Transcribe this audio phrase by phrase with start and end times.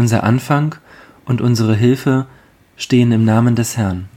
[0.00, 0.76] Unser Anfang
[1.26, 2.24] und unsere Hilfe
[2.78, 4.08] stehen im Namen des Herrn,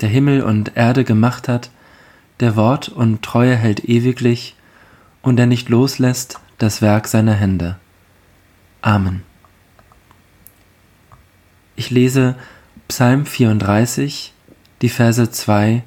[0.00, 1.70] der Himmel und Erde gemacht hat,
[2.40, 4.56] der Wort und Treue hält ewiglich
[5.20, 7.76] und der nicht loslässt das Werk seiner Hände.
[8.80, 9.22] Amen.
[11.76, 12.34] Ich lese
[12.88, 14.32] Psalm 34,
[14.80, 15.82] die Verse 2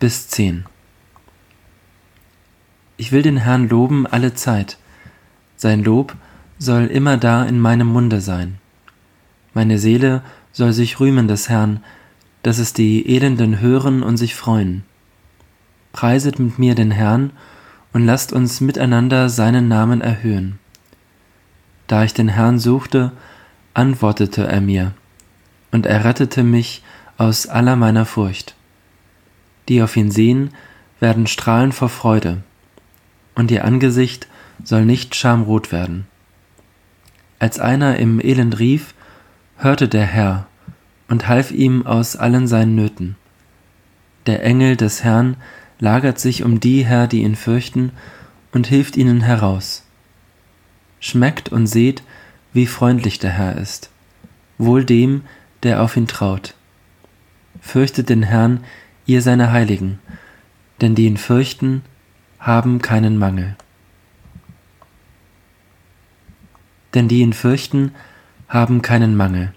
[0.00, 0.64] bis 10.
[2.96, 4.78] Ich will den Herrn loben alle Zeit.
[5.56, 6.16] Sein Lob
[6.58, 8.58] soll immer da in meinem Munde sein.
[9.54, 11.82] Meine Seele soll sich rühmen des Herrn,
[12.42, 14.84] dass es die Elenden hören und sich freuen.
[15.92, 17.30] Preiset mit mir den Herrn
[17.92, 20.58] und lasst uns miteinander seinen Namen erhöhen.
[21.86, 23.12] Da ich den Herrn suchte,
[23.74, 24.92] antwortete er mir,
[25.72, 26.82] und er rettete mich
[27.16, 28.54] aus aller meiner Furcht.
[29.68, 30.50] Die auf ihn sehen,
[31.00, 32.42] werden strahlen vor Freude,
[33.34, 34.28] und ihr Angesicht
[34.64, 36.06] soll nicht schamrot werden.
[37.38, 38.94] Als einer im Elend rief,
[39.58, 40.46] hörte der Herr
[41.08, 43.16] und half ihm aus allen seinen Nöten.
[44.26, 45.36] Der Engel des Herrn
[45.80, 47.92] lagert sich um die her, die ihn fürchten,
[48.52, 49.84] und hilft ihnen heraus.
[51.00, 52.02] Schmeckt und seht,
[52.52, 53.90] wie freundlich der Herr ist,
[54.58, 55.22] wohl dem,
[55.62, 56.54] der auf ihn traut.
[57.60, 58.64] Fürchtet den Herrn,
[59.06, 59.98] ihr seine Heiligen,
[60.80, 61.82] denn die ihn fürchten,
[62.38, 63.56] haben keinen Mangel.
[66.94, 67.92] Denn die ihn fürchten,
[68.48, 69.52] haben keinen Mangel.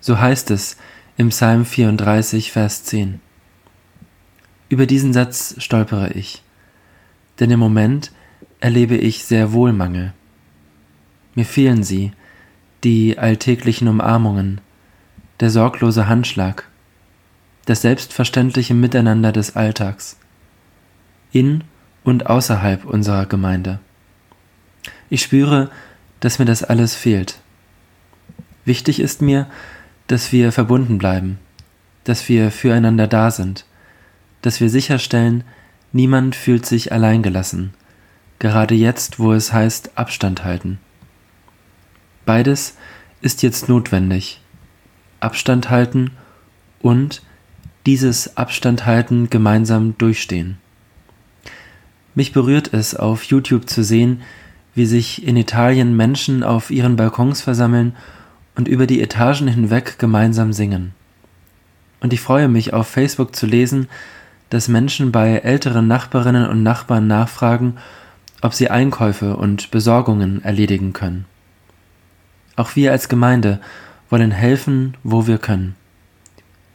[0.00, 0.76] So heißt es
[1.16, 3.20] im Psalm 34, Vers 10.
[4.70, 6.42] Über diesen Satz stolpere ich,
[7.38, 8.12] denn im Moment
[8.60, 10.14] erlebe ich sehr wohl Mangel.
[11.34, 12.12] Mir fehlen sie,
[12.84, 14.60] die alltäglichen Umarmungen,
[15.40, 16.68] der sorglose Handschlag,
[17.66, 20.18] das selbstverständliche Miteinander des Alltags,
[21.32, 21.64] in
[22.04, 23.78] und außerhalb unserer Gemeinde.
[25.10, 25.70] Ich spüre,
[26.20, 27.40] dass mir das alles fehlt.
[28.64, 29.46] Wichtig ist mir,
[30.06, 31.38] dass wir verbunden bleiben,
[32.04, 33.64] dass wir füreinander da sind,
[34.42, 35.44] dass wir sicherstellen,
[35.92, 37.74] niemand fühlt sich alleingelassen,
[38.38, 40.78] gerade jetzt, wo es heißt Abstand halten.
[42.26, 42.76] Beides
[43.22, 44.40] ist jetzt notwendig.
[45.20, 46.12] Abstand halten
[46.80, 47.22] und
[47.86, 50.58] dieses Abstand halten gemeinsam durchstehen.
[52.14, 54.22] Mich berührt es, auf YouTube zu sehen,
[54.74, 57.94] wie sich in Italien Menschen auf ihren Balkons versammeln
[58.60, 60.92] und über die Etagen hinweg gemeinsam singen.
[62.00, 63.88] Und ich freue mich auf Facebook zu lesen,
[64.50, 67.78] dass Menschen bei älteren Nachbarinnen und Nachbarn nachfragen,
[68.42, 71.24] ob sie Einkäufe und Besorgungen erledigen können.
[72.54, 73.60] Auch wir als Gemeinde
[74.10, 75.74] wollen helfen, wo wir können.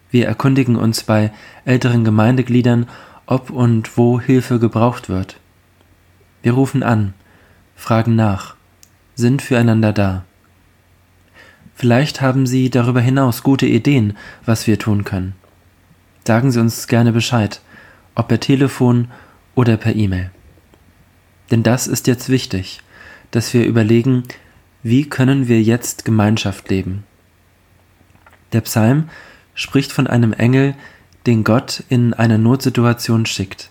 [0.10, 1.32] Wir erkundigen uns bei
[1.66, 2.88] älteren Gemeindegliedern,
[3.28, 5.40] ob und wo Hilfe gebraucht wird.
[6.42, 7.14] Wir rufen an,
[7.76, 8.56] fragen nach,
[9.14, 10.24] sind füreinander da.
[11.76, 15.36] Vielleicht haben Sie darüber hinaus gute Ideen, was wir tun können.
[16.26, 17.62] Sagen Sie uns gerne Bescheid
[18.16, 19.10] ob per Telefon
[19.54, 20.32] oder per E-Mail.
[21.52, 22.82] Denn das ist jetzt wichtig,
[23.32, 24.24] dass wir überlegen,
[24.82, 27.04] wie können wir jetzt Gemeinschaft leben.
[28.54, 29.10] Der Psalm
[29.54, 30.76] spricht von einem Engel,
[31.26, 33.70] den Gott in eine Notsituation schickt.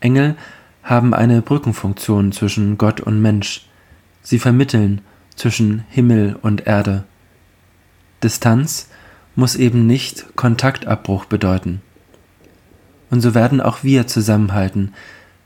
[0.00, 0.36] Engel
[0.82, 3.66] haben eine Brückenfunktion zwischen Gott und Mensch.
[4.22, 5.02] Sie vermitteln
[5.36, 7.04] zwischen Himmel und Erde.
[8.22, 8.88] Distanz
[9.34, 11.82] muss eben nicht Kontaktabbruch bedeuten
[13.10, 14.92] und so werden auch wir zusammenhalten,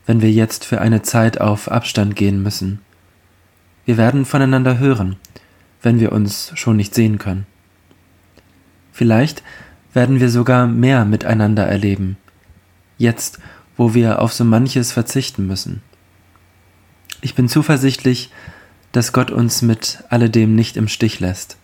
[0.05, 2.79] wenn wir jetzt für eine Zeit auf Abstand gehen müssen.
[3.85, 5.17] Wir werden voneinander hören,
[5.81, 7.45] wenn wir uns schon nicht sehen können.
[8.91, 9.43] Vielleicht
[9.93, 12.17] werden wir sogar mehr miteinander erleben,
[12.97, 13.39] jetzt
[13.77, 15.81] wo wir auf so manches verzichten müssen.
[17.21, 18.31] Ich bin zuversichtlich,
[18.91, 21.57] dass Gott uns mit alledem nicht im Stich lässt.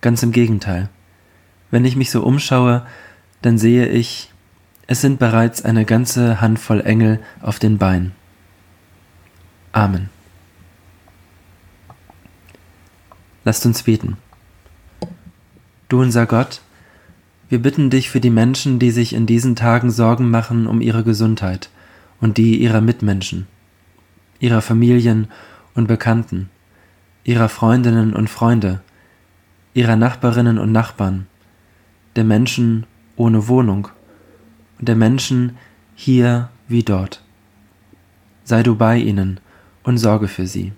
[0.00, 0.88] Ganz im Gegenteil.
[1.70, 2.86] Wenn ich mich so umschaue,
[3.40, 4.30] dann sehe ich,
[4.86, 8.12] es sind bereits eine ganze Handvoll Engel auf den Beinen.
[9.72, 10.10] Amen.
[13.44, 14.16] Lasst uns beten.
[15.88, 16.60] Du unser Gott,
[17.48, 21.04] wir bitten dich für die Menschen, die sich in diesen Tagen Sorgen machen um ihre
[21.04, 21.70] Gesundheit
[22.20, 23.46] und die ihrer Mitmenschen,
[24.40, 25.28] ihrer Familien
[25.74, 26.50] und Bekannten,
[27.24, 28.80] ihrer Freundinnen und Freunde,
[29.74, 31.26] ihrer Nachbarinnen und Nachbarn,
[32.16, 32.86] der Menschen
[33.16, 33.88] ohne Wohnung
[34.78, 35.56] und der Menschen
[35.94, 37.22] hier wie dort.
[38.44, 39.40] Sei du bei ihnen
[39.82, 40.72] und sorge für sie.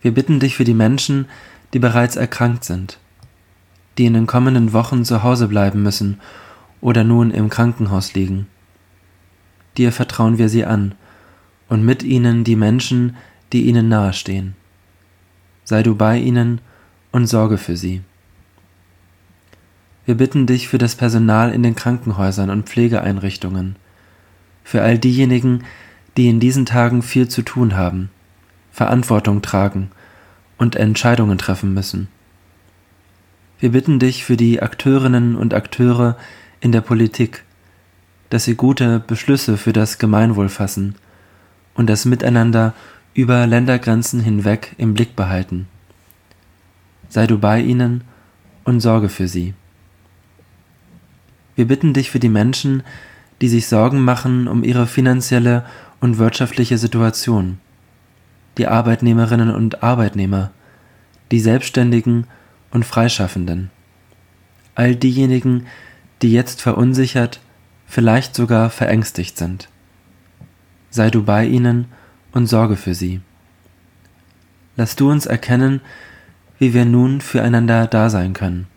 [0.00, 1.26] Wir bitten dich für die Menschen,
[1.72, 2.98] die bereits erkrankt sind,
[3.96, 6.20] die in den kommenden Wochen zu Hause bleiben müssen
[6.80, 8.46] oder nun im Krankenhaus liegen.
[9.76, 10.94] Dir vertrauen wir sie an
[11.74, 13.16] und mit ihnen die Menschen,
[13.52, 14.54] die ihnen nahestehen.
[15.64, 16.60] sei du bei ihnen
[17.10, 18.02] und sorge für sie.
[20.06, 23.74] Wir bitten dich für das Personal in den Krankenhäusern und Pflegeeinrichtungen,
[24.62, 25.64] für all diejenigen,
[26.16, 28.08] die in diesen Tagen viel zu tun haben,
[28.70, 29.90] Verantwortung tragen
[30.58, 32.06] und Entscheidungen treffen müssen.
[33.58, 36.16] Wir bitten dich für die Akteurinnen und Akteure
[36.60, 37.42] in der Politik,
[38.30, 40.94] dass sie gute Beschlüsse für das Gemeinwohl fassen
[41.74, 42.74] und das Miteinander
[43.14, 45.68] über Ländergrenzen hinweg im Blick behalten.
[47.08, 48.02] Sei du bei ihnen
[48.64, 49.54] und sorge für sie.
[51.54, 52.82] Wir bitten dich für die Menschen,
[53.40, 55.64] die sich Sorgen machen um ihre finanzielle
[56.00, 57.58] und wirtschaftliche Situation,
[58.58, 60.50] die Arbeitnehmerinnen und Arbeitnehmer,
[61.30, 62.26] die Selbstständigen
[62.70, 63.70] und Freischaffenden,
[64.74, 65.66] all diejenigen,
[66.22, 67.40] die jetzt verunsichert,
[67.86, 69.68] vielleicht sogar verängstigt sind.
[70.94, 71.86] Sei du bei ihnen
[72.30, 73.20] und sorge für sie.
[74.76, 75.80] Lass du uns erkennen,
[76.60, 78.68] wie wir nun füreinander da sein können.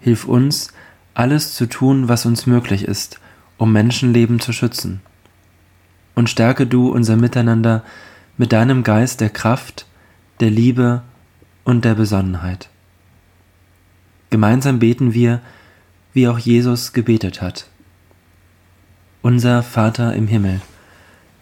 [0.00, 0.72] Hilf uns,
[1.14, 3.20] alles zu tun, was uns möglich ist,
[3.58, 5.02] um Menschenleben zu schützen.
[6.16, 7.84] Und stärke du unser Miteinander
[8.36, 9.86] mit deinem Geist der Kraft,
[10.40, 11.02] der Liebe
[11.62, 12.70] und der Besonnenheit.
[14.30, 15.42] Gemeinsam beten wir,
[16.12, 17.68] wie auch Jesus gebetet hat.
[19.22, 20.60] Unser Vater im Himmel,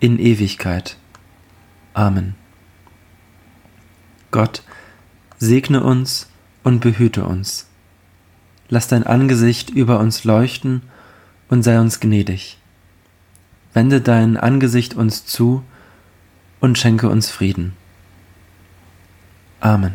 [0.00, 0.96] in Ewigkeit.
[1.94, 2.34] Amen.
[4.30, 4.62] Gott,
[5.38, 6.28] segne uns
[6.62, 7.68] und behüte uns
[8.68, 10.82] lass dein Angesicht über uns leuchten
[11.48, 12.58] und sei uns gnädig.
[13.72, 15.62] Wende dein Angesicht uns zu
[16.60, 17.74] und schenke uns Frieden.
[19.60, 19.94] Amen.